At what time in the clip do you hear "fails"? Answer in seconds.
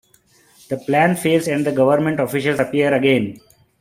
1.15-1.47